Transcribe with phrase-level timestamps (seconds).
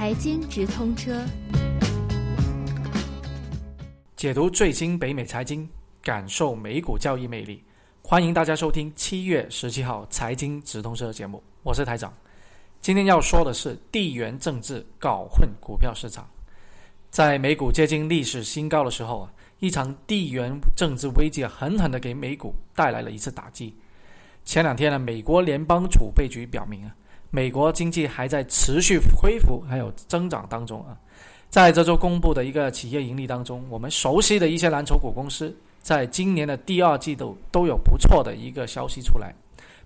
[0.00, 1.22] 财经直通车，
[4.16, 5.68] 解读最新北美财经，
[6.02, 7.62] 感受美股交易魅力。
[8.00, 12.10] 欢迎大家收听七月十七号财经直通车节目，我是台长。
[12.80, 16.26] 今天要说的是地缘政治搞混股票市场。
[17.10, 23.74] 在美股接近历史新高的时候啊，一场地缘政治危机，狠狠的给美股带来了一次打击。
[24.46, 26.96] 前两天呢，美国联邦储备局表明啊。
[27.30, 30.98] 美国经济还在持续恢复，还有增长当中啊。
[31.48, 39.34] 在这周公布的一个企业盈利当中，我们熟悉的一些蓝筹股公司，在今年的第二季度都有不错的一个消息出来。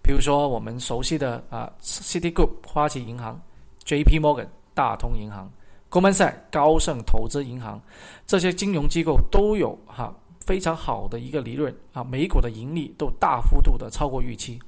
[0.03, 3.41] 比如说我们熟悉的啊，City Group 花旗银行、
[3.85, 4.21] J.P.
[4.21, 5.51] Morgan 大通银行、
[5.89, 7.81] g o l m a n Sachs 高盛投资银行
[8.27, 14.59] 这些金融机构都有哈非常好的一个利润啊，美股的盈利都大幅度的超过预期。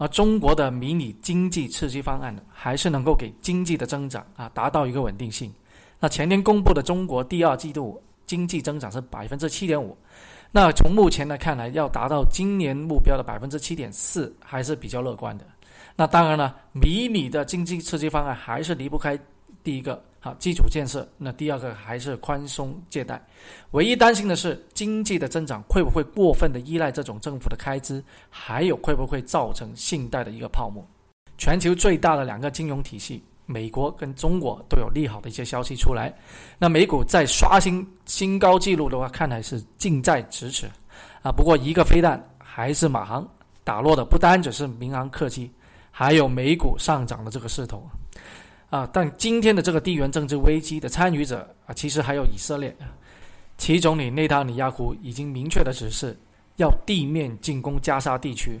[0.00, 5.52] 而中国的迷你经济刺激方案呢，还是能够给经济的增长啊达到一个稳定性。
[5.98, 9.94] 那前天公布的中国第二季度经济增长是百分之七点五，
[10.50, 15.44] 那从目前来看来，要达到今年目标的百分之七点四还是比较乐观的。
[15.94, 19.18] 那当然了，迷你的经济刺激方案还是离不开
[19.62, 20.02] 第一个。
[20.22, 21.08] 好，基础建设。
[21.16, 23.20] 那第二个还是宽松借贷，
[23.70, 30.86] 唯一担心的是经济的增长会不会过分的依赖这种政府的开支，还有会不会造成信贷的一个泡沫。
[31.38, 36.14] 全球最大的两个金融体系，美国跟中国都有利好的一些消息出来。
[36.58, 40.68] 那美股在刷新新高纪录的话，看来是近在咫尺
[41.22, 41.32] 啊。
[41.32, 43.26] 不过一个飞弹还是马航
[43.64, 45.50] 打落的，不单只是民航客机，
[45.90, 47.88] 还有美股上涨的这个势头。
[48.70, 52.74] 啊，但今天的这个地缘政治危机的参与者啊，其实还有以色列。
[53.58, 56.16] 其总理内塔尼亚胡已经明确的指示，
[56.56, 58.58] 要地面进攻加沙地区。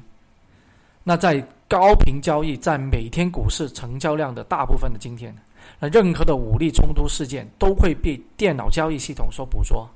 [1.02, 5.34] 那在高频交易占每天股市成交量的大部分的今天，
[5.78, 9.88] 那任何的武力冲突事件都会被电脑交易系统所捕捉。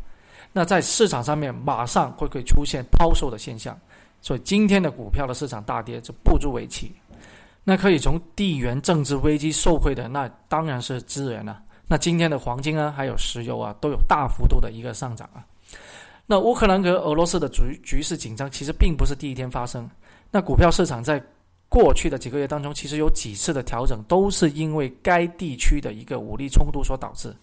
[0.53, 3.77] 那在市场上面马上会会出现抛售的现象，
[4.23, 6.93] 所以今天的股票的市场大跌就不足为奇。
[7.65, 11.61] 那可以从地缘政治危机受惠的，那当然是资源了。
[11.89, 15.45] 那今天的黄金啊，还有石油啊，都有大幅度的一个上涨啊。
[16.27, 19.89] 那乌克兰和俄罗斯的局局势紧张，其实并不是第一天发生。
[20.31, 21.23] 那股票市场在
[21.69, 27.35] 过去的几个月当中，其实有几次的调整，都是因为该地区的一个武力冲突所导致。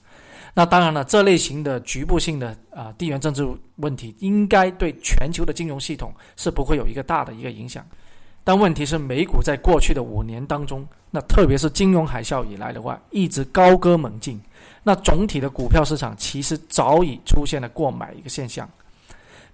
[0.54, 7.86] 那当然了，这类型的局部性的啊地缘政治问题，应该对全球的金融系统是不会有一个大的一个影响。
[8.44, 14.42] 但问题是，美股在过去的五年当中，那特别是金融海啸以来的话，一直高歌猛进。
[14.84, 18.68] 那总体的股票市场其实早已出现了过买一个现象。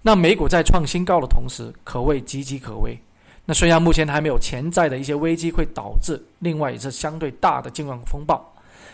[0.00, 2.98] 那美股在创新高的同时，可谓岌岌可危。
[3.44, 8.42] 那虽然目前还没有潜在的一些危机会导致另外一次相对大的金融风暴，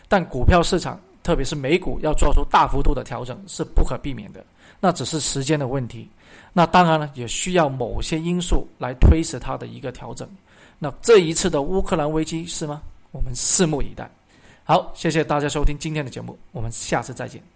[0.08, 4.44] 但股票市场，特别是美股要做出大幅度的调整是不可避免的。
[4.78, 6.08] 那只是时间的问题。
[6.52, 10.28] 那当然了，也需要某些因素来推迟它的一个调整。
[10.78, 12.80] 那这一次的乌克兰危机是吗？
[13.10, 14.08] 我们拭目以待。
[14.64, 17.42] 好，谢谢大家收听今天的节目，我们下次再见。